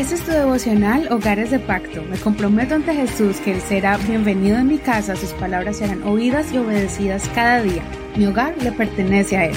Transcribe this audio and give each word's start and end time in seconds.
Este 0.00 0.14
es 0.14 0.24
tu 0.24 0.30
devocional 0.30 1.12
Hogares 1.12 1.50
de 1.50 1.58
Pacto. 1.58 2.02
Me 2.04 2.18
comprometo 2.18 2.74
ante 2.74 2.94
Jesús 2.94 3.36
que 3.36 3.52
Él 3.52 3.60
será 3.60 3.98
bienvenido 3.98 4.56
en 4.56 4.66
mi 4.66 4.78
casa, 4.78 5.14
sus 5.14 5.34
palabras 5.34 5.76
serán 5.76 6.02
oídas 6.04 6.54
y 6.54 6.56
obedecidas 6.56 7.28
cada 7.34 7.60
día. 7.60 7.82
Mi 8.16 8.24
hogar 8.24 8.56
le 8.62 8.72
pertenece 8.72 9.36
a 9.36 9.44
Él. 9.44 9.56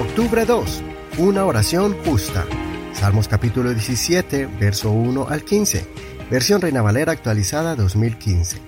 Octubre 0.00 0.44
2. 0.44 0.82
Una 1.18 1.44
oración 1.44 1.96
justa. 2.04 2.44
Salmos 2.92 3.28
capítulo 3.28 3.70
17, 3.70 4.46
verso 4.58 4.90
1 4.90 5.28
al 5.28 5.44
15. 5.44 5.86
Versión 6.28 6.60
Reina 6.60 6.82
Valera 6.82 7.12
actualizada 7.12 7.76
2015. 7.76 8.58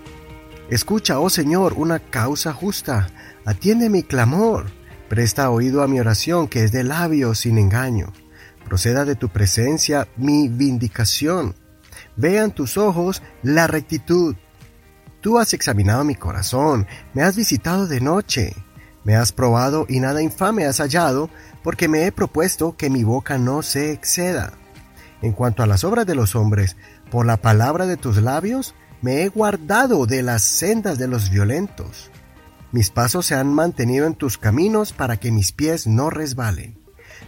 Escucha, 0.71 1.19
oh 1.19 1.29
Señor, 1.29 1.73
una 1.77 1.99
causa 1.99 2.53
justa. 2.53 3.09
Atiende 3.45 3.91
mi 3.91 4.05
clamor. 4.05 4.67
Presta 5.09 5.51
oído 5.51 5.83
a 5.83 5.89
mi 5.89 5.99
oración 5.99 6.47
que 6.47 6.63
es 6.63 6.71
de 6.71 6.85
labios 6.85 7.41
sin 7.41 7.59
engaño 7.59 8.13
proceda 8.65 9.05
de 9.05 9.15
tu 9.15 9.29
presencia 9.29 10.09
mi 10.17 10.49
vindicación. 10.49 11.55
Vean 12.17 12.53
tus 12.53 12.77
ojos 12.77 13.23
la 13.43 13.67
rectitud. 13.67 14.37
Tú 15.21 15.39
has 15.39 15.55
examinado 15.55 16.05
mi 16.05 16.17
corazón, 16.17 16.87
me 17.13 17.23
has 17.23 17.37
visitado 17.37 17.87
de 17.87 18.01
noche, 18.01 18.55
me 19.05 19.17
has 19.17 19.33
probado 19.33 19.87
y 19.89 20.01
nada 20.01 20.23
infame 20.23 20.67
has 20.67 20.79
hallado, 20.79 21.31
porque 21.63 21.89
me 21.89 22.07
he 22.07 22.13
propuesto 22.13 22.77
que 22.77 22.91
mi 22.91 23.05
boca 23.05 23.39
no 23.39 23.63
se 23.63 23.93
exceda. 23.93 24.53
En 25.23 25.33
cuanto 25.33 25.63
a 25.63 25.67
las 25.67 25.85
obras 25.85 26.07
de 26.07 26.15
los 26.15 26.35
hombres, 26.35 26.77
por 27.11 27.25
la 27.25 27.39
palabra 27.39 27.87
de 27.87 27.97
tus 27.97 28.21
labios, 28.21 28.75
me 29.01 29.23
he 29.23 29.29
guardado 29.29 30.07
de 30.07 30.23
las 30.23 30.43
sendas 30.43 30.99
de 30.99 31.09
los 31.09 31.31
violentos. 31.31 32.11
Mis 32.73 32.91
pasos 32.91 33.27
se 33.27 33.35
han 33.35 33.55
mantenido 33.55 34.07
en 34.07 34.15
tus 34.15 34.37
caminos 34.37 34.93
para 34.93 35.17
que 35.17 35.31
mis 35.31 35.53
pies 35.53 35.87
no 35.87 36.11
resbalen. 36.11 36.84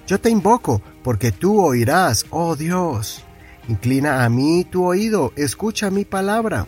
Yo 0.06 0.20
te 0.20 0.30
invoco, 0.30 0.82
porque 1.02 1.32
tú 1.32 1.60
oirás, 1.60 2.26
oh 2.30 2.56
Dios. 2.56 3.24
Inclina 3.68 4.24
a 4.24 4.28
mí 4.28 4.64
tu 4.64 4.84
oído, 4.84 5.32
escucha 5.36 5.90
mi 5.90 6.04
palabra. 6.04 6.66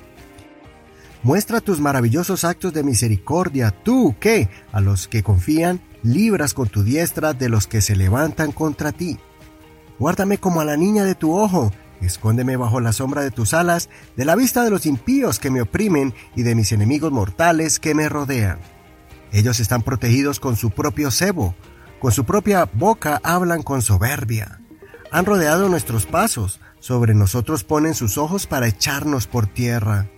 Muestra 1.23 1.61
tus 1.61 1.81
maravillosos 1.81 2.45
actos 2.45 2.73
de 2.73 2.83
misericordia, 2.83 3.71
tú 3.71 4.17
que, 4.21 4.49
a 4.73 4.81
los 4.81 5.09
que 5.09 5.23
confían, 5.23 5.81
libras 6.03 6.55
con 6.55 6.69
tu 6.69 6.83
diestra 6.83 7.35
de 7.35 7.49
los 7.49 7.67
que 7.67 7.81
se 7.81 7.97
levantan 7.97 8.53
contra 8.53 8.93
ti. 8.93 9.19
Guárdame 9.99 10.39
como 10.39 10.61
a 10.61 10.65
la 10.65 10.77
niña 10.77 11.05
de 11.05 11.17
tu 11.17 11.37
ojo, 11.37 11.73
escóndeme 12.01 12.57
bajo 12.57 12.81
la 12.81 12.93
sombra 12.93 13.23
de 13.23 13.33
tus 13.33 13.53
alas, 13.53 13.89
de 14.17 14.25
la 14.25 14.37
vista 14.37 14.63
de 14.63 14.71
los 14.71 14.87
impíos 14.87 15.41
que 15.41 15.51
me 15.51 15.63
oprimen 15.63 16.15
y 16.37 16.45
de 16.45 16.55
mis 16.55 16.71
enemigos 16.71 17.11
mortales 17.11 17.81
que 17.81 17.95
me 17.95 18.09
rodean. 18.09 18.59
Ellos 19.33 19.61
están 19.61 19.83
protegidos 19.83 20.41
con 20.41 20.57
su 20.57 20.71
propio 20.71 21.11
cebo, 21.11 21.55
con 21.99 22.13
su 22.13 22.25
propia 22.25 22.69
boca 22.73 23.21
hablan 23.23 23.63
con 23.63 23.83
soberbia. 23.83 24.61
Han 25.11 25.25
rodeado 25.25 25.69
nuestros 25.69 26.07
pasos, 26.07 26.61
sobre 26.81 27.15
nosotros 27.15 27.65
ponen 27.65 27.95
sus 27.95 28.19
ojos 28.19 28.47
para 28.47 28.69
echarnos 28.69 29.27
por 29.27 29.47
tierra. 29.47 30.09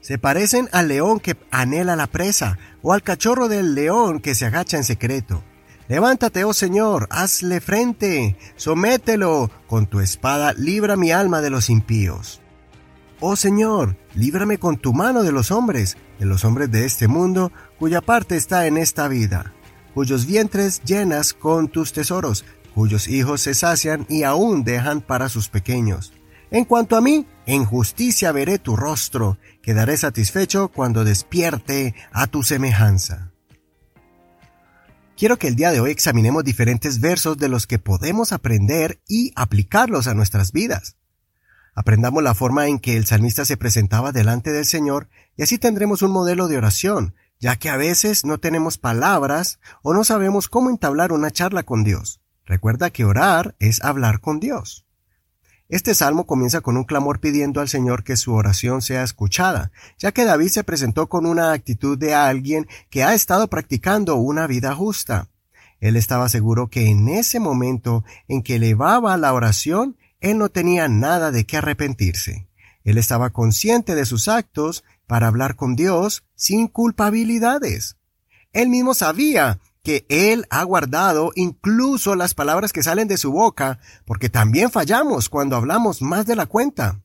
Se 0.00 0.18
parecen 0.18 0.68
al 0.72 0.88
león 0.88 1.20
que 1.20 1.36
anhela 1.50 1.96
la 1.96 2.06
presa, 2.06 2.58
o 2.82 2.92
al 2.92 3.02
cachorro 3.02 3.48
del 3.48 3.74
león 3.74 4.20
que 4.20 4.34
se 4.34 4.46
agacha 4.46 4.76
en 4.76 4.84
secreto. 4.84 5.42
Levántate, 5.88 6.44
oh 6.44 6.52
Señor, 6.52 7.08
hazle 7.10 7.60
frente, 7.60 8.36
somételo, 8.56 9.50
con 9.66 9.86
tu 9.86 10.00
espada 10.00 10.52
libra 10.52 10.96
mi 10.96 11.10
alma 11.10 11.40
de 11.40 11.50
los 11.50 11.70
impíos. 11.70 12.42
Oh 13.20 13.36
Señor, 13.36 13.96
líbrame 14.14 14.58
con 14.58 14.76
tu 14.76 14.92
mano 14.92 15.22
de 15.22 15.32
los 15.32 15.50
hombres, 15.50 15.96
de 16.18 16.26
los 16.26 16.44
hombres 16.44 16.70
de 16.70 16.84
este 16.84 17.08
mundo, 17.08 17.50
cuya 17.78 18.02
parte 18.02 18.36
está 18.36 18.66
en 18.66 18.76
esta 18.76 19.08
vida 19.08 19.54
cuyos 19.98 20.26
vientres 20.26 20.80
llenas 20.84 21.32
con 21.32 21.66
tus 21.66 21.92
tesoros, 21.92 22.44
cuyos 22.72 23.08
hijos 23.08 23.40
se 23.40 23.52
sacian 23.52 24.06
y 24.08 24.22
aún 24.22 24.62
dejan 24.62 25.00
para 25.00 25.28
sus 25.28 25.48
pequeños. 25.48 26.12
En 26.52 26.66
cuanto 26.66 26.94
a 26.94 27.00
mí, 27.00 27.26
en 27.46 27.64
justicia 27.64 28.30
veré 28.30 28.60
tu 28.60 28.76
rostro, 28.76 29.38
quedaré 29.60 29.96
satisfecho 29.96 30.68
cuando 30.68 31.02
despierte 31.02 31.96
a 32.12 32.28
tu 32.28 32.44
semejanza. 32.44 33.32
Quiero 35.16 35.36
que 35.36 35.48
el 35.48 35.56
día 35.56 35.72
de 35.72 35.80
hoy 35.80 35.90
examinemos 35.90 36.44
diferentes 36.44 37.00
versos 37.00 37.36
de 37.36 37.48
los 37.48 37.66
que 37.66 37.80
podemos 37.80 38.30
aprender 38.30 39.00
y 39.08 39.32
aplicarlos 39.34 40.06
a 40.06 40.14
nuestras 40.14 40.52
vidas. 40.52 40.94
Aprendamos 41.74 42.22
la 42.22 42.34
forma 42.34 42.68
en 42.68 42.78
que 42.78 42.96
el 42.96 43.04
salmista 43.04 43.44
se 43.44 43.56
presentaba 43.56 44.12
delante 44.12 44.52
del 44.52 44.64
Señor 44.64 45.08
y 45.36 45.42
así 45.42 45.58
tendremos 45.58 46.02
un 46.02 46.12
modelo 46.12 46.46
de 46.46 46.56
oración 46.56 47.16
ya 47.40 47.56
que 47.56 47.70
a 47.70 47.76
veces 47.76 48.24
no 48.24 48.38
tenemos 48.38 48.78
palabras 48.78 49.60
o 49.82 49.94
no 49.94 50.04
sabemos 50.04 50.48
cómo 50.48 50.70
entablar 50.70 51.12
una 51.12 51.30
charla 51.30 51.62
con 51.62 51.84
Dios. 51.84 52.20
Recuerda 52.44 52.90
que 52.90 53.04
orar 53.04 53.54
es 53.58 53.82
hablar 53.84 54.20
con 54.20 54.40
Dios. 54.40 54.86
Este 55.68 55.94
salmo 55.94 56.26
comienza 56.26 56.62
con 56.62 56.78
un 56.78 56.84
clamor 56.84 57.20
pidiendo 57.20 57.60
al 57.60 57.68
Señor 57.68 58.02
que 58.02 58.16
su 58.16 58.32
oración 58.32 58.80
sea 58.80 59.02
escuchada, 59.02 59.70
ya 59.98 60.12
que 60.12 60.24
David 60.24 60.48
se 60.48 60.64
presentó 60.64 61.10
con 61.10 61.26
una 61.26 61.52
actitud 61.52 61.98
de 61.98 62.14
alguien 62.14 62.66
que 62.88 63.04
ha 63.04 63.12
estado 63.12 63.48
practicando 63.48 64.16
una 64.16 64.46
vida 64.46 64.74
justa. 64.74 65.28
Él 65.78 65.96
estaba 65.96 66.30
seguro 66.30 66.68
que 66.68 66.88
en 66.88 67.08
ese 67.08 67.38
momento 67.38 68.02
en 68.28 68.42
que 68.42 68.56
elevaba 68.56 69.16
la 69.18 69.34
oración, 69.34 69.98
él 70.20 70.38
no 70.38 70.48
tenía 70.48 70.88
nada 70.88 71.30
de 71.30 71.44
qué 71.44 71.58
arrepentirse. 71.58 72.48
Él 72.82 72.96
estaba 72.96 73.30
consciente 73.30 73.94
de 73.94 74.06
sus 74.06 74.28
actos 74.28 74.84
para 75.08 75.26
hablar 75.26 75.56
con 75.56 75.74
Dios 75.74 76.22
sin 76.36 76.68
culpabilidades. 76.68 77.96
Él 78.52 78.68
mismo 78.68 78.94
sabía 78.94 79.58
que 79.82 80.06
Él 80.08 80.46
ha 80.50 80.62
guardado 80.62 81.32
incluso 81.34 82.14
las 82.14 82.34
palabras 82.34 82.72
que 82.72 82.82
salen 82.82 83.08
de 83.08 83.16
su 83.16 83.32
boca, 83.32 83.80
porque 84.04 84.28
también 84.28 84.70
fallamos 84.70 85.28
cuando 85.28 85.56
hablamos 85.56 86.02
más 86.02 86.26
de 86.26 86.36
la 86.36 86.46
cuenta. 86.46 87.00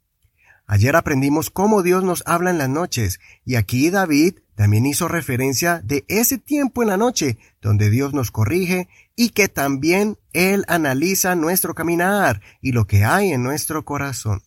Ayer 0.68 0.96
aprendimos 0.96 1.50
cómo 1.50 1.82
Dios 1.82 2.04
nos 2.04 2.24
habla 2.26 2.50
en 2.50 2.58
las 2.58 2.70
noches, 2.70 3.20
y 3.46 3.56
aquí 3.56 3.90
David 3.90 4.40
también 4.56 4.86
hizo 4.86 5.08
referencia 5.08 5.82
de 5.84 6.06
ese 6.08 6.38
tiempo 6.38 6.84
en 6.84 6.90
la 6.90 6.98
noche 6.98 7.38
donde 7.62 7.90
Dios 7.90 8.14
nos 8.14 8.32
corrige 8.32 8.88
y 9.16 9.30
que 9.30 9.48
también 9.48 10.18
Él 10.34 10.66
analiza 10.68 11.36
nuestro 11.36 11.74
caminar 11.74 12.42
y 12.62 12.72
lo 12.74 12.86
que 12.86 13.04
hay 13.06 13.32
en 13.32 13.44
nuestro 13.44 13.86
corazón. 13.86 14.42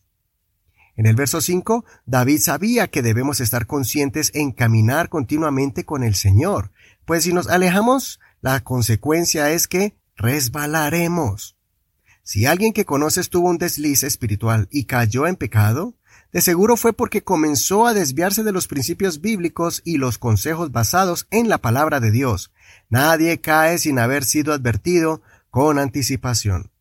En 0.97 1.07
el 1.07 1.15
verso 1.15 1.41
5, 1.41 1.85
David 2.07 2.41
sabía 2.41 2.89
que 2.89 3.03
debemos 3.03 3.41
estar 3.41 3.67
conscientes 3.67 4.31
en 4.35 4.53
caminar 4.53 5.09
continuamente 5.09 5.85
con 5.85 6.03
el 6.03 6.15
Señor, 6.15 6.73
pues 7.05 7.25
si 7.25 7.33
nos 7.33 7.49
alejamos, 7.49 8.19
la 8.41 8.61
consecuencia 8.65 9.51
es 9.53 9.69
que 9.69 9.97
resbalaremos. 10.17 11.57
Si 12.23 12.47
alguien 12.47 12.73
que 12.73 12.85
conoces 12.85 13.31
tuvo 13.31 13.49
un 13.51 13.59
desliz 13.59 14.03
espiritual 14.03 14.69
y 14.73 14.85
cayó 14.85 15.27
en 15.27 15.37
pecado, 15.37 15.95
de 16.33 16.41
seguro 16.41 16.77
fue 16.77 16.93
porque 16.93 17.23
comenzó 17.23 17.87
a 17.87 17.95
desviarse 17.95 18.43
de 18.43 18.53
los 18.53 18.67
principios 18.67 19.21
bíblicos 19.21 19.83
y 19.85 19.99
los 19.99 20.19
consejos 20.19 20.73
basados 20.73 21.29
en 21.31 21.49
la 21.49 21.59
palabra 21.59 22.01
de 22.01 22.11
Dios. 22.11 22.53
Nadie 22.89 23.41
cae 23.41 23.79
sin 23.79 23.99
haber 23.99 24.25
sido 24.25 24.53
advertido 24.53 25.23
con 25.51 25.79
anticipación. 25.79 26.73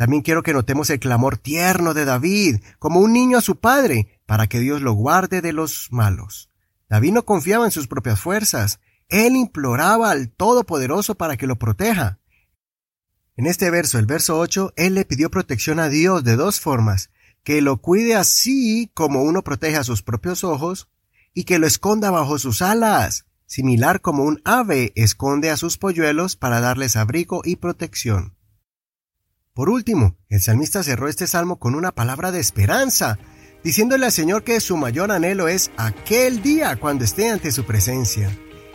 También 0.00 0.22
quiero 0.22 0.42
que 0.42 0.54
notemos 0.54 0.88
el 0.88 0.98
clamor 0.98 1.36
tierno 1.36 1.92
de 1.92 2.06
David, 2.06 2.62
como 2.78 3.00
un 3.00 3.12
niño 3.12 3.36
a 3.36 3.42
su 3.42 3.56
padre, 3.56 4.18
para 4.24 4.46
que 4.46 4.58
Dios 4.58 4.80
lo 4.80 4.94
guarde 4.94 5.42
de 5.42 5.52
los 5.52 5.88
malos. 5.90 6.48
David 6.88 7.12
no 7.12 7.26
confiaba 7.26 7.66
en 7.66 7.70
sus 7.70 7.86
propias 7.86 8.18
fuerzas, 8.18 8.80
él 9.10 9.36
imploraba 9.36 10.10
al 10.10 10.30
Todopoderoso 10.30 11.16
para 11.16 11.36
que 11.36 11.46
lo 11.46 11.58
proteja. 11.58 12.18
En 13.36 13.46
este 13.46 13.68
verso, 13.68 13.98
el 13.98 14.06
verso 14.06 14.38
8, 14.38 14.72
él 14.76 14.94
le 14.94 15.04
pidió 15.04 15.30
protección 15.30 15.78
a 15.78 15.90
Dios 15.90 16.24
de 16.24 16.36
dos 16.36 16.60
formas, 16.60 17.10
que 17.44 17.60
lo 17.60 17.76
cuide 17.76 18.16
así 18.16 18.90
como 18.94 19.22
uno 19.22 19.42
protege 19.42 19.76
a 19.76 19.84
sus 19.84 20.02
propios 20.02 20.44
ojos, 20.44 20.88
y 21.34 21.44
que 21.44 21.58
lo 21.58 21.66
esconda 21.66 22.10
bajo 22.10 22.38
sus 22.38 22.62
alas, 22.62 23.26
similar 23.44 24.00
como 24.00 24.24
un 24.24 24.40
ave 24.46 24.94
esconde 24.94 25.50
a 25.50 25.58
sus 25.58 25.76
polluelos 25.76 26.36
para 26.36 26.62
darles 26.62 26.96
abrigo 26.96 27.42
y 27.44 27.56
protección. 27.56 28.39
Por 29.54 29.68
último, 29.68 30.16
el 30.28 30.40
salmista 30.40 30.82
cerró 30.84 31.08
este 31.08 31.26
salmo 31.26 31.58
con 31.58 31.74
una 31.74 31.90
palabra 31.90 32.30
de 32.30 32.38
esperanza, 32.38 33.18
diciéndole 33.64 34.06
al 34.06 34.12
Señor 34.12 34.44
que 34.44 34.60
su 34.60 34.76
mayor 34.76 35.10
anhelo 35.10 35.48
es 35.48 35.72
aquel 35.76 36.40
día 36.40 36.76
cuando 36.76 37.04
esté 37.04 37.28
ante 37.28 37.50
su 37.50 37.64
presencia. 37.64 38.30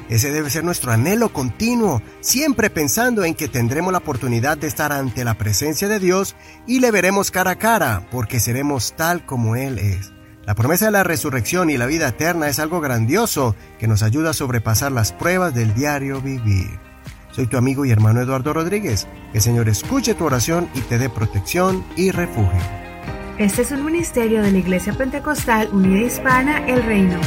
Ese 0.09 0.31
debe 0.31 0.49
ser 0.49 0.65
nuestro 0.65 0.91
anhelo 0.91 1.31
continuo, 1.31 2.01
siempre 2.19 2.69
pensando 2.69 3.23
en 3.23 3.35
que 3.35 3.47
tendremos 3.47 3.93
la 3.93 3.99
oportunidad 3.99 4.57
de 4.57 4.67
estar 4.67 4.91
ante 4.91 5.23
la 5.23 5.37
presencia 5.37 5.87
de 5.87 5.99
Dios 5.99 6.35
y 6.67 6.79
le 6.79 6.91
veremos 6.91 7.31
cara 7.31 7.51
a 7.51 7.57
cara, 7.57 8.07
porque 8.11 8.41
seremos 8.41 8.95
tal 8.97 9.25
como 9.25 9.55
Él 9.55 9.79
es. 9.79 10.11
La 10.45 10.53
promesa 10.55 10.85
de 10.85 10.91
la 10.91 11.03
resurrección 11.03 11.69
y 11.69 11.77
la 11.77 11.87
vida 11.87 12.09
eterna 12.09 12.49
es 12.49 12.59
algo 12.59 12.81
grandioso 12.81 13.55
que 13.79 13.87
nos 13.87 14.03
ayuda 14.03 14.31
a 14.31 14.33
sobrepasar 14.33 14.91
las 14.91 15.13
pruebas 15.13 15.55
del 15.55 15.73
diario 15.73 16.21
vivir. 16.21 16.84
Soy 17.35 17.47
tu 17.47 17.57
amigo 17.57 17.83
y 17.83 17.91
hermano 17.91 18.21
Eduardo 18.21 18.53
Rodríguez. 18.53 19.09
Que 19.33 19.39
el 19.39 19.43
Señor 19.43 19.67
escuche 19.67 20.13
tu 20.13 20.23
oración 20.23 20.69
y 20.73 20.79
te 20.79 20.97
dé 20.97 21.09
protección 21.09 21.83
y 21.97 22.11
refugio. 22.11 22.61
Este 23.37 23.63
es 23.63 23.71
un 23.71 23.83
ministerio 23.83 24.41
de 24.41 24.53
la 24.53 24.57
Iglesia 24.59 24.93
Pentecostal 24.93 25.67
Unida 25.73 26.05
Hispana 26.05 26.65
El 26.65 26.81
Reino. 26.83 27.19